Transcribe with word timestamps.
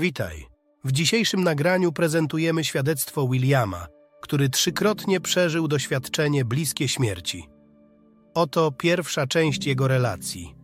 Witaj. 0.00 0.46
W 0.84 0.92
dzisiejszym 0.92 1.44
nagraniu 1.44 1.92
prezentujemy 1.92 2.64
świadectwo 2.64 3.28
Williama, 3.28 3.86
który 4.22 4.48
trzykrotnie 4.48 5.20
przeżył 5.20 5.68
doświadczenie 5.68 6.44
bliskie 6.44 6.88
śmierci. 6.88 7.48
Oto 8.34 8.72
pierwsza 8.72 9.26
część 9.26 9.66
jego 9.66 9.88
relacji. 9.88 10.54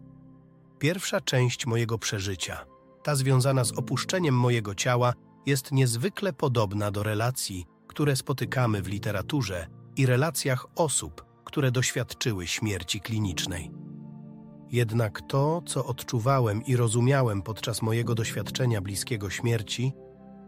Pierwsza 0.79 1.21
część 1.21 1.67
mojego 1.67 1.99
przeżycia, 1.99 2.65
ta 3.03 3.15
związana 3.15 3.65
z 3.65 3.73
opuszczeniem 3.73 4.35
mojego 4.35 4.75
ciała, 4.75 5.13
jest 5.47 5.73
niezwykle 5.73 6.33
podobna 6.33 6.91
do 6.91 7.03
relacji, 7.03 7.65
które 7.87 8.17
spotykamy 8.17 8.83
w 8.83 8.89
literaturze 8.89 9.67
i 9.97 10.07
relacjach 10.07 10.67
osób, 10.77 11.25
które 11.45 11.71
doświadczyły 11.71 12.47
śmierci 12.47 13.01
klinicznej. 13.01 13.71
Jednak 14.71 15.23
to, 15.29 15.63
co 15.67 15.87
odczuwałem 15.87 16.65
i 16.65 16.77
rozumiałem 16.77 17.43
podczas 17.43 17.83
mojego 17.83 18.15
doświadczenia 18.15 18.81
bliskiego 18.81 19.31
śmierci, 19.31 19.93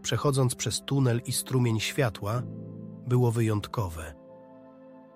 przechodząc 0.01 0.55
przez 0.55 0.81
tunel 0.81 1.21
i 1.25 1.31
strumień 1.31 1.79
światła, 1.79 2.41
było 3.07 3.31
wyjątkowe. 3.31 4.13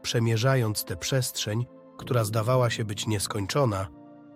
Przemierzając 0.01 0.83
tę 0.83 0.97
przestrzeń, 0.97 1.65
która 1.97 2.23
zdawała 2.23 2.69
się 2.69 2.85
być 2.85 3.07
nieskończona, 3.07 3.87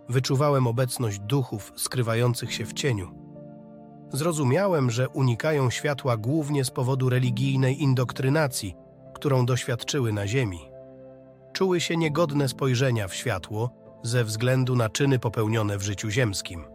wyczuwałem 0.10 0.68
obecność 0.68 1.20
duchów 1.20 1.72
skrywających 1.76 2.54
się 2.54 2.66
w 2.66 2.74
cieniu. 2.74 3.12
Zrozumiałem, 4.14 4.92
że 4.92 5.10
unikają 5.10 5.70
światła 5.70 6.18
głównie 6.18 6.66
z 6.66 6.72
powodu 6.72 7.10
religijnej 7.10 7.82
indoktrynacji, 7.84 8.76
którą 9.14 9.46
doświadczyły 9.46 10.14
na 10.14 10.28
ziemi. 10.28 10.60
Czuły 11.54 11.82
się 11.82 11.98
niegodne 11.98 12.50
spojrzenia 12.50 13.08
w 13.08 13.16
światło 13.16 13.87
ze 14.08 14.24
względu 14.24 14.76
na 14.76 14.90
czyny 14.90 15.20
popełnione 15.20 15.78
w 15.78 15.82
życiu 15.82 16.10
ziemskim. 16.10 16.66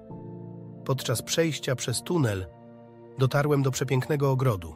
Podczas 0.84 1.22
przejścia 1.22 1.76
przez 1.76 2.02
tunel 2.02 2.46
dotarłem 3.18 3.62
do 3.62 3.70
przepięknego 3.70 4.30
ogrodu, 4.30 4.74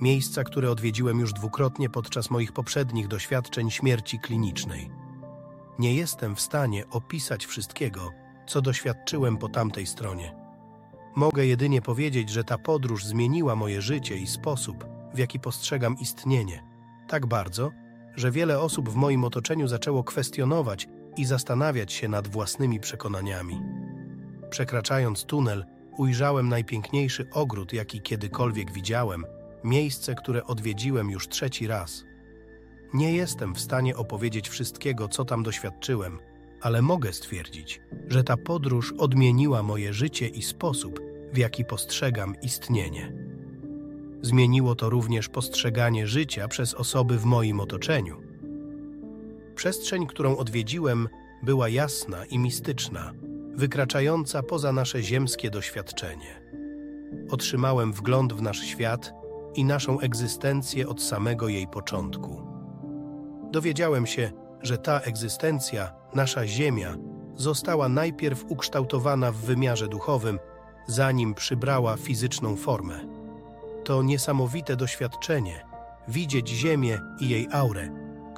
miejsca, 0.00 0.44
które 0.44 0.70
odwiedziłem 0.70 1.20
już 1.20 1.32
dwukrotnie 1.32 1.90
podczas 1.90 2.30
moich 2.30 2.52
poprzednich 2.52 3.08
doświadczeń 3.08 3.70
śmierci 3.70 4.18
klinicznej. 4.18 4.90
Nie 5.78 5.94
jestem 5.94 6.36
w 6.36 6.40
stanie 6.40 6.84
opisać 6.90 7.46
wszystkiego, 7.46 8.10
co 8.46 8.62
doświadczyłem 8.62 9.36
po 9.36 9.48
tamtej 9.48 9.86
stronie. 9.86 10.36
Mogę 11.16 11.46
jedynie 11.46 11.82
powiedzieć, 11.82 12.30
że 12.30 12.44
ta 12.44 12.58
podróż 12.58 13.04
zmieniła 13.04 13.56
moje 13.56 13.82
życie 13.82 14.16
i 14.16 14.26
sposób, 14.26 14.84
w 15.14 15.18
jaki 15.18 15.40
postrzegam 15.40 15.98
istnienie. 15.98 16.64
Tak 17.08 17.26
bardzo, 17.26 17.70
że 18.16 18.30
wiele 18.30 18.60
osób 18.60 18.88
w 18.88 18.94
moim 18.94 19.24
otoczeniu 19.24 19.68
zaczęło 19.68 20.04
kwestionować 20.04 20.88
i 21.16 21.24
zastanawiać 21.24 21.92
się 21.92 22.08
nad 22.08 22.28
własnymi 22.28 22.80
przekonaniami. 22.80 23.60
Przekraczając 24.50 25.24
tunel, 25.24 25.64
ujrzałem 25.98 26.48
najpiękniejszy 26.48 27.26
ogród, 27.32 27.72
jaki 27.72 28.00
kiedykolwiek 28.00 28.72
widziałem, 28.72 29.24
miejsce, 29.64 30.14
które 30.14 30.44
odwiedziłem 30.44 31.10
już 31.10 31.28
trzeci 31.28 31.66
raz. 31.66 32.04
Nie 32.94 33.12
jestem 33.12 33.54
w 33.54 33.60
stanie 33.60 33.96
opowiedzieć 33.96 34.48
wszystkiego, 34.48 35.08
co 35.08 35.24
tam 35.24 35.42
doświadczyłem, 35.42 36.18
ale 36.62 36.82
mogę 36.82 37.12
stwierdzić, 37.12 37.80
że 38.08 38.24
ta 38.24 38.36
podróż 38.36 38.94
odmieniła 38.98 39.62
moje 39.62 39.92
życie 39.92 40.28
i 40.28 40.42
sposób, 40.42 41.00
w 41.32 41.36
jaki 41.36 41.64
postrzegam 41.64 42.34
istnienie. 42.42 43.12
Zmieniło 44.22 44.74
to 44.74 44.90
również 44.90 45.28
postrzeganie 45.28 46.06
życia 46.06 46.48
przez 46.48 46.74
osoby 46.74 47.18
w 47.18 47.24
moim 47.24 47.60
otoczeniu. 47.60 48.23
Przestrzeń, 49.54 50.06
którą 50.06 50.36
odwiedziłem, 50.36 51.08
była 51.42 51.68
jasna 51.68 52.24
i 52.24 52.38
mistyczna, 52.38 53.12
wykraczająca 53.54 54.42
poza 54.42 54.72
nasze 54.72 55.02
ziemskie 55.02 55.50
doświadczenie. 55.50 56.40
Otrzymałem 57.30 57.92
wgląd 57.92 58.32
w 58.32 58.42
nasz 58.42 58.60
świat 58.60 59.12
i 59.54 59.64
naszą 59.64 60.00
egzystencję 60.00 60.88
od 60.88 61.02
samego 61.02 61.48
jej 61.48 61.66
początku. 61.66 62.42
Dowiedziałem 63.50 64.06
się, 64.06 64.32
że 64.62 64.78
ta 64.78 65.00
egzystencja, 65.00 65.92
nasza 66.14 66.46
Ziemia, 66.46 66.96
została 67.36 67.88
najpierw 67.88 68.44
ukształtowana 68.48 69.32
w 69.32 69.36
wymiarze 69.36 69.88
duchowym, 69.88 70.38
zanim 70.86 71.34
przybrała 71.34 71.96
fizyczną 71.96 72.56
formę. 72.56 73.00
To 73.84 74.02
niesamowite 74.02 74.76
doświadczenie 74.76 75.74
widzieć 76.08 76.48
Ziemię 76.48 77.00
i 77.20 77.28
jej 77.28 77.48
aurę, 77.52 77.88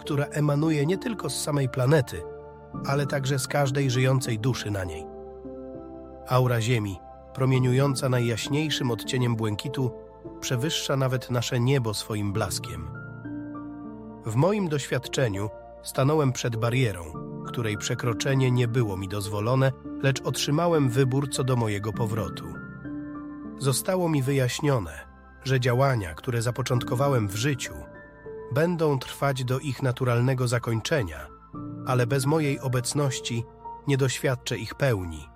która 0.07 0.25
emanuje 0.25 0.87
nie 0.87 0.99
tylko 0.99 1.31
z 1.31 1.43
samej 1.43 1.69
planety, 1.69 2.23
ale 2.87 3.07
także 3.07 3.39
z 3.39 3.49
każdej 3.49 3.91
żyjącej 3.91 4.39
duszy 4.39 4.71
na 4.71 4.85
niej. 4.85 5.07
Aura 6.29 6.61
Ziemi, 6.61 6.99
promieniująca 7.35 8.09
najjaśniejszym 8.09 8.91
odcieniem 8.91 9.37
błękitu, 9.37 9.91
przewyższa 10.41 10.97
nawet 10.97 11.31
nasze 11.31 11.61
niebo 11.61 11.95
swoim 11.95 12.33
blaskiem. 12.33 12.91
W 14.27 14.35
moim 14.35 14.69
doświadczeniu 14.69 15.51
stanąłem 15.83 16.33
przed 16.33 16.57
barierą, 16.57 17.05
której 17.47 17.77
przekroczenie 17.77 18.51
nie 18.51 18.69
było 18.69 18.97
mi 18.97 19.09
dozwolone, 19.09 19.73
lecz 20.03 20.21
otrzymałem 20.21 20.89
wybór 20.89 21.31
co 21.31 21.45
do 21.45 21.57
mojego 21.57 21.93
powrotu. 21.93 22.45
Zostało 23.59 24.09
mi 24.09 24.23
wyjaśnione, 24.23 25.07
że 25.45 25.61
działania, 25.61 26.15
które 26.15 26.43
zapoczątkowałem 26.43 27.29
w 27.29 27.37
życiu, 27.37 27.75
będą 28.53 28.99
trwać 28.99 29.45
do 29.45 29.59
ich 29.59 29.83
naturalnego 29.83 30.49
zakończenia, 30.49 31.27
ale 31.87 32.07
bez 32.07 32.27
mojej 32.27 32.61
obecności 32.61 33.45
nie 33.87 33.97
doświadczę 33.97 34.59
ich 34.59 34.75
pełni, 34.75 35.29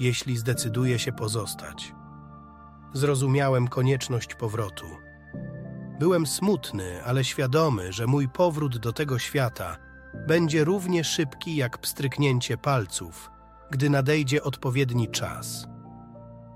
jeśli 0.00 0.36
zdecyduję 0.36 0.98
się 0.98 1.12
pozostać. 1.12 1.94
Zrozumiałem 2.92 3.68
konieczność 3.68 4.34
powrotu. 4.34 4.86
Byłem 5.98 6.26
smutny, 6.26 7.04
ale 7.04 7.24
świadomy, 7.24 7.92
że 7.92 8.06
mój 8.06 8.28
powrót 8.28 8.78
do 8.78 8.92
tego 8.92 9.18
świata 9.18 9.76
będzie 10.26 10.64
równie 10.64 11.04
szybki 11.04 11.56
jak 11.56 11.78
pstryknięcie 11.78 12.56
palców, 12.56 13.30
gdy 13.70 13.90
nadejdzie 13.90 14.42
odpowiedni 14.42 15.08
czas. 15.08 15.66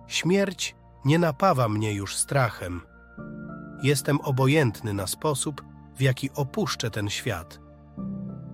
Śmierć 0.06 0.76
nie 1.04 1.18
napawa 1.18 1.68
mnie 1.68 1.94
już 1.94 2.16
strachem. 2.16 2.80
Jestem 3.82 4.20
obojętny 4.20 4.94
na 4.94 5.06
sposób, 5.06 5.64
w 6.00 6.02
jaki 6.02 6.30
opuszczę 6.34 6.90
ten 6.90 7.10
świat. 7.10 7.60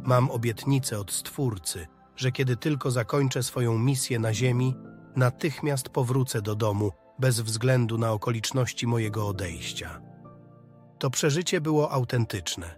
Mam 0.02 0.30
obietnicę 0.30 0.98
od 0.98 1.12
Stwórcy, 1.12 1.86
że 2.16 2.32
kiedy 2.32 2.56
tylko 2.56 2.90
zakończę 2.90 3.42
swoją 3.42 3.78
misję 3.78 4.18
na 4.18 4.34
Ziemi, 4.34 4.76
natychmiast 5.16 5.88
powrócę 5.88 6.42
do 6.42 6.54
domu 6.54 6.92
bez 7.18 7.40
względu 7.40 7.98
na 7.98 8.12
okoliczności 8.12 8.86
mojego 8.86 9.28
odejścia. 9.28 10.00
To 10.98 11.10
przeżycie 11.10 11.60
było 11.60 11.90
autentyczne. 11.90 12.76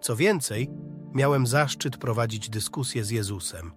Co 0.00 0.16
więcej, 0.16 0.70
miałem 1.14 1.46
zaszczyt 1.46 1.96
prowadzić 1.96 2.50
dyskusję 2.50 3.04
z 3.04 3.10
Jezusem. 3.10 3.72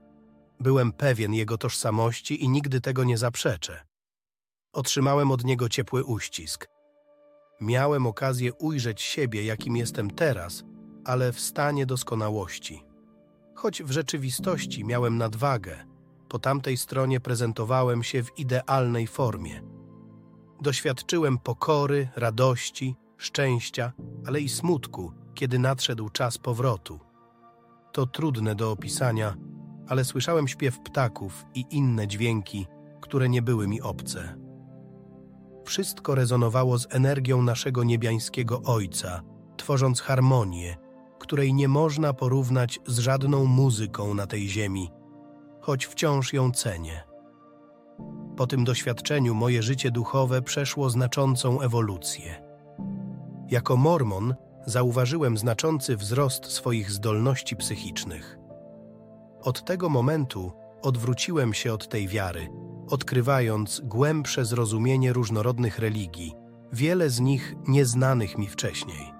Byłem 0.60 0.92
pewien 0.92 1.34
Jego 1.34 1.58
tożsamości 1.58 2.44
i 2.44 2.50
nigdy 2.50 2.82
tego 2.82 3.04
nie 3.04 3.18
zaprzeczę. 3.18 3.84
Otrzymałem 4.74 5.32
od 5.32 5.44
Niego 5.44 5.70
ciepły 5.70 6.04
uścisk. 6.04 6.71
Miałem 7.62 8.08
okazję 8.08 8.54
ujrzeć 8.54 9.02
siebie, 9.02 9.44
jakim 9.44 9.78
jestem 9.78 10.12
teraz, 10.12 10.64
ale 11.06 11.32
w 11.32 11.40
stanie 11.40 11.86
doskonałości. 11.86 12.84
Choć 13.56 13.84
w 13.84 13.92
rzeczywistości 13.92 14.86
miałem 14.86 15.18
nadwagę, 15.18 15.86
po 16.30 16.40
tamtej 16.40 16.78
stronie 16.78 17.20
prezentowałem 17.20 18.04
się 18.04 18.24
w 18.24 18.40
idealnej 18.40 19.08
formie. 19.08 19.62
Doświadczyłem 20.62 21.38
pokory, 21.38 22.10
radości, 22.16 22.96
szczęścia, 23.18 23.94
ale 24.26 24.40
i 24.40 24.50
smutku, 24.50 25.14
kiedy 25.34 25.60
nadszedł 25.60 26.10
czas 26.10 26.38
powrotu. 26.38 27.00
To 27.92 28.06
trudne 28.06 28.56
do 28.56 28.72
opisania, 28.72 29.36
ale 29.88 30.06
słyszałem 30.06 30.48
śpiew 30.48 30.80
ptaków 30.80 31.46
i 31.56 31.66
inne 31.70 32.08
dźwięki, 32.08 32.68
które 33.02 33.30
nie 33.30 33.42
były 33.42 33.68
mi 33.68 33.82
obce. 33.82 34.51
Wszystko 35.64 36.16
rezonowało 36.16 36.78
z 36.78 36.88
energią 36.90 37.42
naszego 37.42 37.84
niebiańskiego 37.84 38.62
Ojca, 38.66 39.22
tworząc 39.58 40.02
harmonię, 40.02 40.78
której 41.20 41.54
nie 41.54 41.68
można 41.68 42.14
porównać 42.14 42.80
z 42.88 43.00
żadną 43.00 43.46
muzyką 43.46 44.14
na 44.14 44.28
tej 44.28 44.48
ziemi, 44.48 44.92
choć 45.62 45.86
wciąż 45.86 46.34
ją 46.34 46.52
cenię. 46.52 47.04
Po 48.38 48.48
tym 48.48 48.64
doświadczeniu 48.64 49.36
moje 49.36 49.64
życie 49.64 49.92
duchowe 49.92 50.42
przeszło 50.42 50.90
znaczącą 50.90 51.62
ewolucję. 51.62 52.44
Jako 53.48 53.78
mormon 53.78 54.36
zauważyłem 54.66 55.38
znaczący 55.38 55.98
wzrost 55.98 56.46
swoich 56.46 56.92
zdolności 56.92 57.56
psychicznych. 57.56 58.38
Od 59.42 59.66
tego 59.66 59.90
momentu 59.90 60.52
odwróciłem 60.82 61.54
się 61.54 61.74
od 61.74 61.88
tej 61.90 62.08
wiary, 62.08 62.50
odkrywając 62.92 63.82
głębsze 63.84 64.46
zrozumienie 64.46 65.14
różnorodnych 65.14 65.80
religii, 65.80 66.34
wiele 66.74 67.10
z 67.10 67.20
nich 67.20 67.56
nieznanych 67.68 68.38
mi 68.38 68.48
wcześniej. 68.48 69.12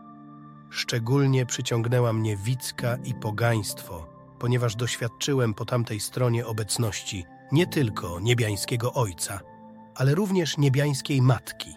Szczególnie 0.70 1.46
przyciągnęła 1.46 2.14
mnie 2.14 2.38
wicka 2.38 2.98
i 3.04 3.14
pogaństwo, 3.14 4.08
ponieważ 4.40 4.76
doświadczyłem 4.76 5.54
po 5.54 5.66
tamtej 5.66 6.00
stronie 6.00 6.46
obecności 6.46 7.26
nie 7.52 7.68
tylko 7.68 8.20
niebiańskiego 8.20 8.94
Ojca, 8.94 9.40
ale 9.96 10.16
również 10.16 10.58
niebiańskiej 10.58 11.22
Matki, 11.22 11.74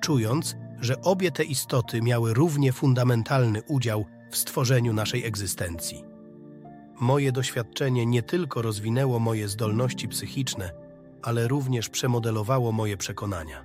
czując, 0.00 0.56
że 0.80 1.02
obie 1.02 1.30
te 1.30 1.44
istoty 1.44 2.02
miały 2.02 2.34
równie 2.34 2.72
fundamentalny 2.72 3.62
udział 3.62 4.04
w 4.30 4.36
stworzeniu 4.36 4.92
naszej 4.92 5.24
egzystencji. 5.24 6.04
Moje 7.00 7.32
doświadczenie 7.32 8.06
nie 8.06 8.22
tylko 8.22 8.62
rozwinęło 8.62 9.18
moje 9.18 9.48
zdolności 9.48 10.08
psychiczne, 10.08 10.85
ale 11.26 11.48
również 11.48 11.88
przemodelowało 11.88 12.72
moje 12.72 12.96
przekonania. 12.96 13.64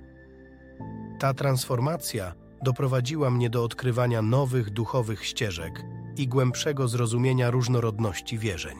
Ta 1.18 1.34
transformacja 1.34 2.34
doprowadziła 2.62 3.30
mnie 3.30 3.50
do 3.50 3.64
odkrywania 3.64 4.22
nowych 4.22 4.70
duchowych 4.70 5.26
ścieżek 5.26 5.84
i 6.16 6.28
głębszego 6.28 6.88
zrozumienia 6.88 7.50
różnorodności 7.50 8.38
wierzeń. 8.38 8.78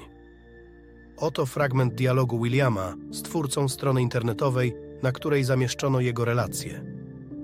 Oto 1.17 1.47
fragment 1.47 1.95
dialogu 1.95 2.43
Williama 2.43 2.95
z 3.11 3.23
twórcą 3.23 3.69
strony 3.69 4.03
internetowej, 4.03 4.75
na 5.03 5.13
której 5.13 5.45
zamieszczono 5.45 6.01
jego 6.01 6.25
relacje. 6.25 6.85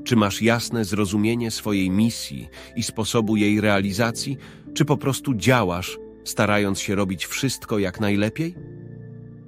Czy 0.04 0.16
masz 0.16 0.42
jasne 0.42 0.84
zrozumienie 0.84 1.50
swojej 1.50 1.90
misji 1.90 2.48
i 2.76 2.82
sposobu 2.82 3.36
jej 3.36 3.60
realizacji, 3.60 4.36
czy 4.74 4.84
po 4.84 4.96
prostu 4.96 5.34
działasz, 5.34 5.98
starając 6.24 6.80
się 6.80 6.94
robić 6.94 7.26
wszystko 7.26 7.78
jak 7.78 8.00
najlepiej? 8.00 8.54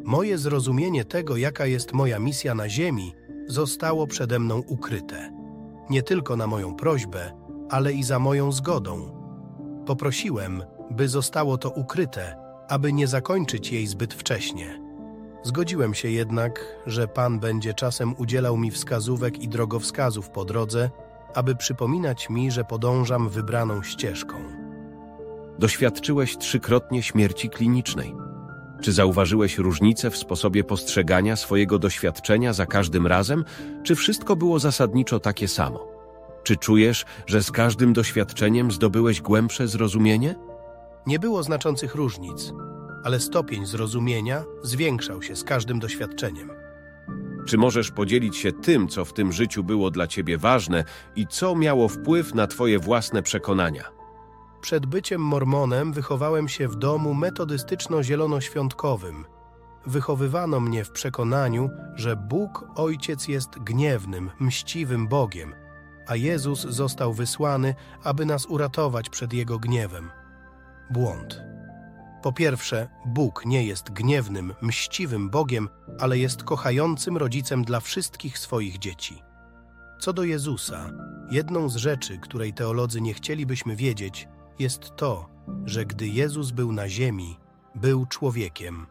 Moje 0.04 0.38
zrozumienie 0.38 1.04
tego, 1.04 1.36
jaka 1.36 1.66
jest 1.66 1.92
moja 1.92 2.18
misja 2.18 2.54
na 2.54 2.68
Ziemi, 2.68 3.14
zostało 3.46 4.06
przede 4.06 4.38
mną 4.38 4.62
ukryte. 4.66 5.32
Nie 5.90 6.02
tylko 6.02 6.36
na 6.36 6.46
moją 6.46 6.74
prośbę, 6.74 7.32
ale 7.70 7.92
i 7.92 8.02
za 8.02 8.18
moją 8.18 8.52
zgodą. 8.52 9.20
Poprosiłem, 9.86 10.62
by 10.90 11.08
zostało 11.08 11.58
to 11.58 11.70
ukryte, 11.70 12.36
aby 12.68 12.92
nie 12.92 13.06
zakończyć 13.06 13.72
jej 13.72 13.86
zbyt 13.86 14.14
wcześnie. 14.14 14.80
Zgodziłem 15.42 15.94
się 15.94 16.10
jednak, 16.10 16.64
że 16.86 17.08
Pan 17.08 17.40
będzie 17.40 17.74
czasem 17.74 18.14
udzielał 18.18 18.56
mi 18.56 18.70
wskazówek 18.70 19.42
i 19.42 19.48
drogowskazów 19.48 20.30
po 20.30 20.44
drodze, 20.44 20.90
aby 21.34 21.56
przypominać 21.56 22.30
mi, 22.30 22.50
że 22.50 22.64
podążam 22.64 23.28
wybraną 23.28 23.82
ścieżką. 23.82 24.36
Doświadczyłeś 25.58 26.38
trzykrotnie 26.38 27.02
śmierci 27.02 27.50
klinicznej. 27.50 28.29
Czy 28.80 28.92
zauważyłeś 28.92 29.58
różnicę 29.58 30.10
w 30.10 30.16
sposobie 30.16 30.64
postrzegania 30.64 31.36
swojego 31.36 31.78
doświadczenia 31.78 32.52
za 32.52 32.66
każdym 32.66 33.06
razem, 33.06 33.44
czy 33.82 33.94
wszystko 33.94 34.36
było 34.36 34.58
zasadniczo 34.58 35.20
takie 35.20 35.48
samo? 35.48 35.88
Czy 36.42 36.56
czujesz, 36.56 37.04
że 37.26 37.42
z 37.42 37.50
każdym 37.50 37.92
doświadczeniem 37.92 38.70
zdobyłeś 38.70 39.20
głębsze 39.20 39.68
zrozumienie? 39.68 40.34
Nie 41.06 41.18
było 41.18 41.42
znaczących 41.42 41.94
różnic, 41.94 42.52
ale 43.04 43.20
stopień 43.20 43.66
zrozumienia 43.66 44.44
zwiększał 44.62 45.22
się 45.22 45.36
z 45.36 45.44
każdym 45.44 45.78
doświadczeniem. 45.78 46.50
Czy 47.46 47.58
możesz 47.58 47.90
podzielić 47.90 48.36
się 48.36 48.52
tym, 48.52 48.88
co 48.88 49.04
w 49.04 49.12
tym 49.12 49.32
życiu 49.32 49.64
było 49.64 49.90
dla 49.90 50.06
ciebie 50.06 50.38
ważne 50.38 50.84
i 51.16 51.26
co 51.26 51.56
miało 51.56 51.88
wpływ 51.88 52.34
na 52.34 52.46
twoje 52.46 52.78
własne 52.78 53.22
przekonania? 53.22 53.99
Przed 54.60 54.86
byciem 54.86 55.20
mormonem 55.20 55.92
wychowałem 55.92 56.48
się 56.48 56.68
w 56.68 56.76
domu 56.76 57.14
metodystyczno-zielonoświątkowym. 57.14 59.24
Wychowywano 59.86 60.60
mnie 60.60 60.84
w 60.84 60.90
przekonaniu, 60.90 61.70
że 61.94 62.16
Bóg 62.16 62.66
Ojciec 62.76 63.28
jest 63.28 63.58
gniewnym, 63.58 64.30
mściwym 64.40 65.08
Bogiem, 65.08 65.54
a 66.06 66.16
Jezus 66.16 66.60
został 66.60 67.14
wysłany, 67.14 67.74
aby 68.04 68.26
nas 68.26 68.46
uratować 68.46 69.10
przed 69.10 69.32
Jego 69.32 69.58
gniewem. 69.58 70.10
Błąd. 70.90 71.42
Po 72.22 72.32
pierwsze, 72.32 72.88
Bóg 73.06 73.46
nie 73.46 73.64
jest 73.64 73.90
gniewnym, 73.90 74.54
mściwym 74.62 75.30
Bogiem, 75.30 75.68
ale 76.00 76.18
jest 76.18 76.42
kochającym 76.42 77.16
rodzicem 77.16 77.64
dla 77.64 77.80
wszystkich 77.80 78.38
swoich 78.38 78.78
dzieci. 78.78 79.22
Co 80.00 80.12
do 80.12 80.24
Jezusa, 80.24 80.90
jedną 81.30 81.68
z 81.68 81.76
rzeczy, 81.76 82.18
której 82.18 82.52
teolodzy 82.52 83.00
nie 83.00 83.14
chcielibyśmy 83.14 83.76
wiedzieć, 83.76 84.28
jest 84.60 84.96
to, 84.96 85.28
że 85.64 85.86
gdy 85.86 86.08
Jezus 86.08 86.50
był 86.50 86.72
na 86.72 86.88
ziemi, 86.88 87.38
był 87.74 88.06
człowiekiem. 88.06 88.86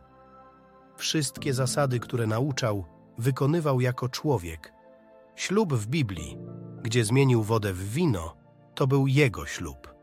Wszystkie 0.98 1.54
zasady, 1.54 2.00
które 2.00 2.27
nauczał, 2.27 2.86
wykonywał 3.18 3.81
jako 3.81 4.10
człowiek. 4.10 4.74
Ślub 5.36 5.74
w 5.74 5.88
Biblii, 5.88 6.38
gdzie 6.81 7.06
zmienił 7.06 7.44
wodę 7.44 7.74
w 7.74 7.94
wino, 7.94 8.36
to 8.75 8.88
był 8.88 9.07
jego 9.07 9.45
ślub. 9.45 9.94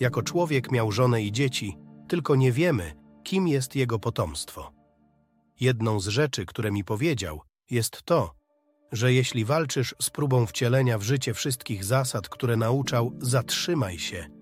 Jako 0.00 0.22
człowiek 0.22 0.72
miał 0.72 0.92
żonę 0.92 1.22
i 1.22 1.32
dzieci, 1.32 1.78
tylko 2.08 2.36
nie 2.36 2.52
wiemy, 2.52 2.94
kim 3.22 3.48
jest 3.48 3.76
jego 3.76 3.98
potomstwo. 3.98 4.72
Jedną 5.60 6.00
z 6.00 6.06
rzeczy, 6.06 6.46
które 6.46 6.72
mi 6.72 6.84
powiedział, 6.84 7.40
jest 7.70 8.02
to, 8.02 8.34
że 8.92 9.12
jeśli 9.12 9.44
walczysz 9.44 9.94
z 10.02 10.10
próbą 10.10 10.46
wcielenia 10.46 10.98
w 10.98 11.02
życie 11.02 11.34
wszystkich 11.34 11.84
zasad, 11.84 12.28
które 12.28 12.56
nauczał, 12.56 13.12
zatrzymaj 13.18 13.98
się. 13.98 14.35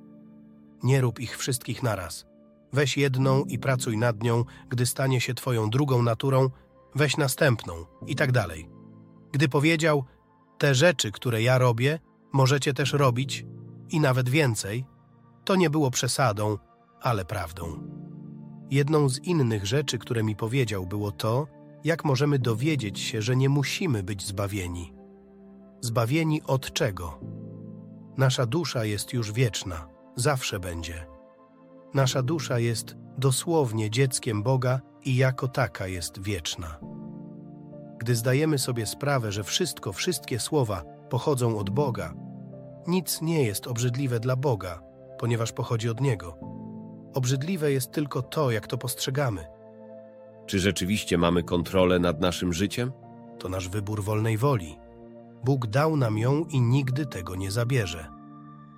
Nie 0.84 1.00
rób 1.00 1.20
ich 1.20 1.38
wszystkich 1.38 1.82
naraz. 1.82 2.26
Weź 2.72 2.96
jedną 2.96 3.44
i 3.44 3.58
pracuj 3.58 3.96
nad 3.98 4.22
nią, 4.22 4.44
gdy 4.68 4.86
stanie 4.86 5.20
się 5.20 5.34
twoją 5.34 5.70
drugą 5.70 6.02
naturą, 6.02 6.50
weź 6.94 7.16
następną 7.16 7.74
i 8.06 8.16
tak 8.16 8.32
dalej. 8.32 8.68
Gdy 9.32 9.48
powiedział, 9.48 10.04
te 10.58 10.74
rzeczy, 10.74 11.12
które 11.12 11.42
ja 11.42 11.58
robię, 11.58 11.98
możecie 12.32 12.74
też 12.74 12.92
robić 12.92 13.46
i 13.90 14.00
nawet 14.00 14.28
więcej, 14.28 14.84
to 15.44 15.56
nie 15.56 15.70
było 15.70 15.90
przesadą, 15.90 16.58
ale 17.00 17.24
prawdą. 17.24 17.80
Jedną 18.70 19.08
z 19.08 19.18
innych 19.18 19.66
rzeczy, 19.66 19.98
które 19.98 20.22
mi 20.22 20.36
powiedział, 20.36 20.86
było 20.86 21.12
to, 21.12 21.46
jak 21.84 22.04
możemy 22.04 22.38
dowiedzieć 22.38 23.00
się, 23.00 23.22
że 23.22 23.36
nie 23.36 23.48
musimy 23.48 24.02
być 24.02 24.26
zbawieni. 24.26 24.92
Zbawieni 25.80 26.42
od 26.42 26.72
czego? 26.72 27.20
Nasza 28.16 28.46
dusza 28.46 28.84
jest 28.84 29.12
już 29.12 29.32
wieczna, 29.32 29.88
zawsze 30.16 30.60
będzie. 30.60 31.06
Nasza 31.94 32.22
dusza 32.22 32.58
jest 32.58 32.96
dosłownie 33.18 33.90
dzieckiem 33.90 34.42
Boga 34.42 34.80
i 35.04 35.16
jako 35.16 35.48
taka 35.48 35.86
jest 35.86 36.22
wieczna. 36.22 36.78
Gdy 37.98 38.14
zdajemy 38.14 38.58
sobie 38.58 38.86
sprawę, 38.86 39.32
że 39.32 39.44
wszystko, 39.44 39.92
wszystkie 39.92 40.40
słowa 40.40 40.82
pochodzą 41.10 41.58
od 41.58 41.70
Boga, 41.70 42.14
nic 42.86 43.22
nie 43.22 43.44
jest 43.44 43.66
obrzydliwe 43.66 44.20
dla 44.20 44.36
Boga, 44.36 44.82
ponieważ 45.18 45.52
pochodzi 45.52 45.88
od 45.88 46.00
Niego. 46.00 46.38
Obrzydliwe 47.14 47.72
jest 47.72 47.92
tylko 47.92 48.22
to, 48.22 48.50
jak 48.50 48.66
to 48.66 48.78
postrzegamy. 48.78 49.46
Czy 50.46 50.58
rzeczywiście 50.58 51.18
mamy 51.18 51.42
kontrolę 51.42 51.98
nad 51.98 52.20
naszym 52.20 52.52
życiem? 52.52 52.92
To 53.38 53.48
nasz 53.48 53.68
wybór 53.68 54.04
wolnej 54.04 54.38
woli. 54.38 54.78
Bóg 55.44 55.66
dał 55.66 55.96
nam 55.96 56.18
ją 56.18 56.44
i 56.44 56.60
nigdy 56.60 57.06
tego 57.06 57.34
nie 57.34 57.50
zabierze. 57.50 58.13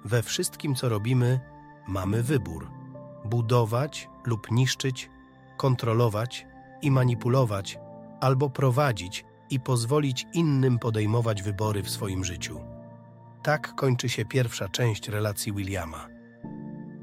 We 0.06 0.22
wszystkim, 0.22 0.74
co 0.74 0.88
robimy, 0.88 1.40
mamy 1.88 2.22
wybór: 2.22 2.70
budować 3.24 4.08
lub 4.24 4.50
niszczyć, 4.50 5.10
kontrolować 5.56 6.46
i 6.82 6.90
manipulować, 6.90 7.78
albo 8.20 8.50
prowadzić 8.50 9.24
i 9.50 9.60
pozwolić 9.60 10.26
innym 10.32 10.78
podejmować 10.78 11.42
wybory 11.42 11.82
w 11.82 11.90
swoim 11.90 12.24
życiu. 12.24 12.60
Tak 13.42 13.74
kończy 13.74 14.08
się 14.08 14.24
pierwsza 14.24 14.68
część 14.68 15.08
relacji 15.08 15.52
Williama. 15.52 16.08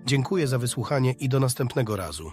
Dziękuję 0.06 0.48
za 0.48 0.58
wysłuchanie 0.58 1.12
i 1.12 1.30
do 1.30 1.40
następnego 1.40 1.96
razu. 1.96 2.32